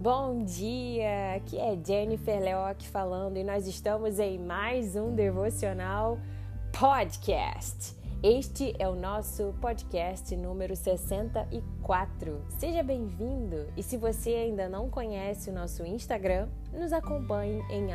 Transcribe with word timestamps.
Bom 0.00 0.44
dia, 0.44 1.36
aqui 1.36 1.58
é 1.58 1.78
Jennifer 1.82 2.38
Leoc 2.38 2.82
falando 2.88 3.38
e 3.38 3.42
nós 3.44 3.66
estamos 3.66 4.18
em 4.18 4.38
mais 4.38 4.96
um 4.96 5.14
devocional 5.14 6.18
podcast. 6.78 7.96
Este 8.22 8.74
é 8.78 8.88
o 8.88 8.94
nosso 8.94 9.54
podcast 9.60 10.36
número 10.36 10.76
64. 10.76 12.44
Seja 12.58 12.82
bem-vindo! 12.82 13.66
E 13.76 13.82
se 13.82 13.96
você 13.96 14.30
ainda 14.30 14.68
não 14.68 14.90
conhece 14.90 15.48
o 15.48 15.52
nosso 15.54 15.86
Instagram, 15.86 16.48
nos 16.72 16.92
acompanhe 16.92 17.62
em 17.70 17.88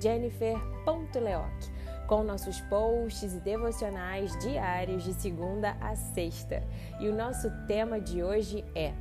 jennifer.leoc 0.00 1.79
com 2.10 2.24
nossos 2.24 2.60
posts 2.62 3.36
e 3.36 3.38
devocionais 3.38 4.36
diários 4.40 5.04
de 5.04 5.14
segunda 5.14 5.76
a 5.80 5.94
sexta. 5.94 6.60
E 6.98 7.08
o 7.08 7.14
nosso 7.14 7.48
tema 7.68 8.00
de 8.00 8.20
hoje 8.20 8.64
é 8.74 8.92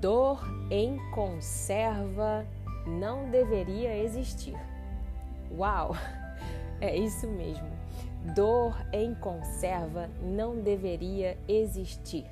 Dor 0.00 0.40
em 0.70 0.98
conserva 1.10 2.46
não 2.86 3.28
deveria 3.28 3.98
existir. 4.04 4.54
Uau! 5.50 5.96
É 6.80 6.96
isso 6.96 7.26
mesmo. 7.26 7.68
Dor 8.36 8.76
em 8.92 9.14
conserva 9.16 10.08
não 10.22 10.60
deveria 10.60 11.36
existir. 11.48 12.26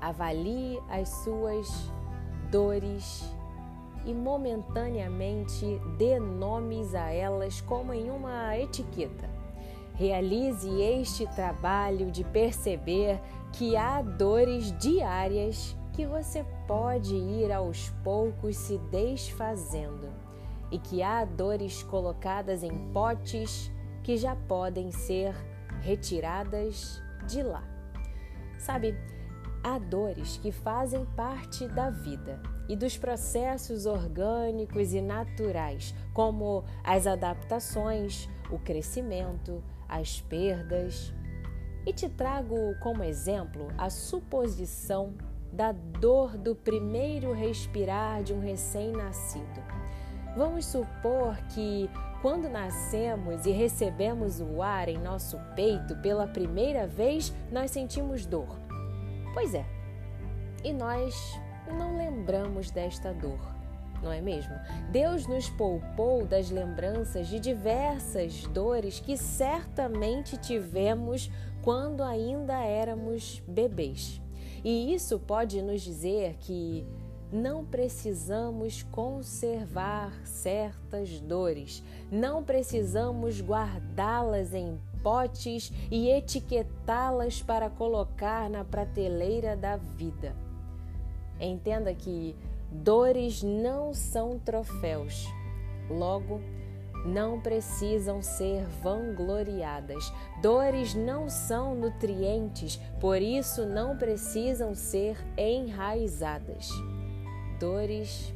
Avalie 0.00 0.80
as 0.88 1.08
suas 1.08 1.68
dores 2.50 3.24
e 4.04 4.14
momentaneamente 4.14 5.80
dê 5.98 6.18
nomes 6.18 6.94
a 6.94 7.10
elas 7.10 7.60
como 7.60 7.92
em 7.92 8.10
uma 8.10 8.56
etiqueta. 8.56 9.28
Realize 9.94 10.68
este 10.80 11.26
trabalho 11.34 12.10
de 12.10 12.24
perceber 12.24 13.20
que 13.52 13.76
há 13.76 14.00
dores 14.00 14.72
diárias 14.78 15.76
que 15.92 16.06
você 16.06 16.44
pode 16.66 17.14
ir 17.14 17.52
aos 17.52 17.90
poucos 18.02 18.56
se 18.56 18.78
desfazendo 18.90 20.08
e 20.70 20.78
que 20.78 21.02
há 21.02 21.24
dores 21.24 21.82
colocadas 21.82 22.62
em 22.62 22.90
potes 22.92 23.70
que 24.02 24.16
já 24.16 24.34
podem 24.34 24.90
ser 24.90 25.34
retiradas 25.82 27.02
de 27.26 27.42
lá. 27.42 27.64
Sabe, 28.58 28.96
há 29.62 29.78
dores 29.78 30.38
que 30.38 30.50
fazem 30.50 31.04
parte 31.16 31.68
da 31.68 31.90
vida 31.90 32.40
e 32.68 32.76
dos 32.76 32.96
processos 32.96 33.86
orgânicos 33.86 34.92
e 34.92 35.00
naturais, 35.00 35.94
como 36.14 36.64
as 36.84 37.06
adaptações, 37.06 38.28
o 38.50 38.58
crescimento, 38.58 39.62
as 39.88 40.20
perdas. 40.20 41.12
E 41.86 41.92
te 41.92 42.08
trago 42.08 42.74
como 42.80 43.02
exemplo 43.02 43.68
a 43.76 43.90
suposição 43.90 45.14
da 45.52 45.72
dor 45.72 46.36
do 46.36 46.54
primeiro 46.54 47.32
respirar 47.32 48.22
de 48.22 48.32
um 48.32 48.40
recém-nascido. 48.40 49.60
Vamos 50.36 50.66
supor 50.66 51.36
que, 51.48 51.90
quando 52.22 52.48
nascemos 52.48 53.46
e 53.46 53.50
recebemos 53.50 54.40
o 54.40 54.62
ar 54.62 54.88
em 54.88 54.98
nosso 54.98 55.36
peito 55.56 55.96
pela 55.96 56.28
primeira 56.28 56.86
vez, 56.86 57.34
nós 57.50 57.72
sentimos 57.72 58.24
dor. 58.24 58.69
Pois 59.32 59.54
é, 59.54 59.64
e 60.64 60.72
nós 60.72 61.38
não 61.78 61.96
lembramos 61.96 62.70
desta 62.70 63.12
dor, 63.12 63.40
não 64.02 64.12
é 64.12 64.20
mesmo? 64.20 64.54
Deus 64.90 65.26
nos 65.26 65.48
poupou 65.50 66.26
das 66.26 66.50
lembranças 66.50 67.28
de 67.28 67.38
diversas 67.38 68.44
dores 68.48 68.98
que 69.00 69.16
certamente 69.16 70.36
tivemos 70.36 71.30
quando 71.62 72.02
ainda 72.02 72.62
éramos 72.64 73.42
bebês. 73.46 74.20
E 74.64 74.92
isso 74.92 75.18
pode 75.18 75.62
nos 75.62 75.80
dizer 75.80 76.36
que 76.40 76.86
não 77.32 77.64
precisamos 77.64 78.82
conservar 78.84 80.12
certas 80.24 81.20
dores, 81.20 81.82
não 82.10 82.42
precisamos 82.42 83.40
guardá-las 83.40 84.52
em 84.52 84.80
potes 85.02 85.72
e 85.90 86.10
etiquetá-las 86.10 87.42
para 87.42 87.70
colocar 87.70 88.50
na 88.50 88.64
prateleira 88.64 89.56
da 89.56 89.76
vida. 89.76 90.34
Entenda 91.40 91.94
que 91.94 92.36
dores 92.70 93.42
não 93.42 93.94
são 93.94 94.38
troféus. 94.38 95.26
Logo, 95.88 96.40
não 97.04 97.40
precisam 97.40 98.20
ser 98.20 98.66
vangloriadas. 98.82 100.12
Dores 100.42 100.94
não 100.94 101.28
são 101.28 101.74
nutrientes, 101.74 102.76
por 103.00 103.22
isso 103.22 103.64
não 103.64 103.96
precisam 103.96 104.74
ser 104.74 105.16
enraizadas. 105.36 106.68
Dores 107.60 108.34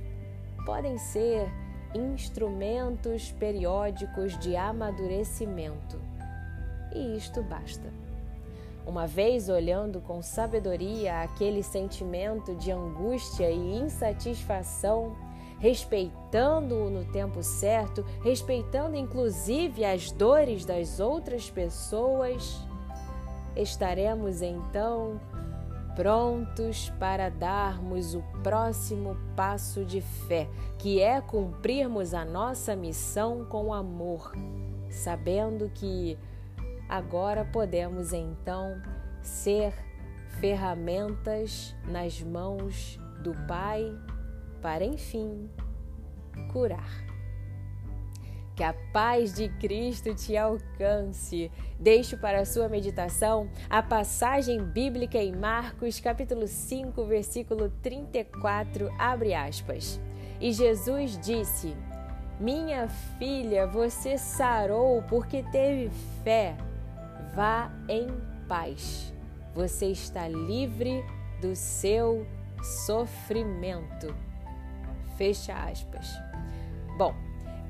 podem 0.67 0.99
ser 0.99 1.51
instrumentos 1.95 3.33
periódicos 3.33 4.39
de 4.39 4.55
amadurecimento. 4.55 5.99
E 6.95 7.17
isto 7.17 7.43
basta. 7.43 7.91
Uma 8.87 9.07
vez 9.07 9.49
olhando 9.49 9.99
com 10.03 10.21
sabedoria 10.21 11.23
aquele 11.23 11.63
sentimento 11.63 12.55
de 12.57 12.71
angústia 12.71 13.51
e 13.51 13.79
insatisfação, 13.79 15.17
respeitando-o 15.59 16.91
no 16.91 17.07
tempo 17.07 17.43
certo, 17.43 18.05
respeitando 18.23 18.95
inclusive 18.95 19.87
as 19.87 20.11
dores 20.11 20.67
das 20.67 21.01
outras 21.01 21.49
pessoas, 21.49 22.61
estaremos 23.57 24.43
então 24.43 25.19
prontos 25.95 26.91
para 26.99 27.29
darmos 27.29 28.15
o 28.15 28.23
próximo 28.43 29.17
passo 29.37 29.85
de 29.85 30.01
fé, 30.01 30.49
que 30.79 31.01
é 31.01 31.21
cumprirmos 31.21 32.15
a 32.15 32.25
nossa 32.25 32.75
missão 32.75 33.45
com 33.45 33.73
amor, 33.73 34.33
sabendo 34.91 35.71
que 35.75 36.19
agora 36.89 37.45
podemos 37.45 38.13
então 38.13 38.81
ser 39.23 39.73
ferramentas 40.41 41.75
nas 41.87 42.21
mãos 42.23 42.99
do 43.23 43.33
Pai 43.47 43.97
para 44.61 44.85
enfim 44.85 45.49
curar. 46.53 47.14
Que 48.55 48.63
a 48.63 48.73
paz 48.93 49.35
de 49.35 49.49
Cristo 49.49 50.15
te 50.15 50.37
alcance. 50.37 51.51
Deixo 51.79 52.17
para 52.17 52.41
a 52.41 52.45
sua 52.45 52.69
meditação 52.69 53.51
a 53.69 53.83
passagem 53.83 54.63
bíblica 54.63 55.19
em 55.19 55.35
Marcos, 55.35 55.99
capítulo 55.99 56.47
5, 56.47 57.05
versículo 57.05 57.69
34, 57.83 58.93
abre 58.99 59.35
aspas. 59.35 60.01
E 60.41 60.53
Jesus 60.53 61.19
disse: 61.19 61.77
Minha 62.39 62.89
filha, 63.19 63.67
você 63.67 64.17
sarou 64.17 65.03
porque 65.03 65.43
teve 65.51 65.91
fé. 66.23 66.57
Vá 67.35 67.73
em 67.89 68.07
paz. 68.47 69.13
Você 69.53 69.87
está 69.87 70.29
livre 70.29 71.05
do 71.41 71.57
seu 71.57 72.27
sofrimento. 72.87 74.15
Fecha 75.17 75.55
aspas. 75.55 76.09
Bom, 76.97 77.15